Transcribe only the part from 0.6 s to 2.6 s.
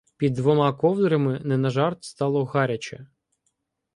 ковдрами не на жарт стало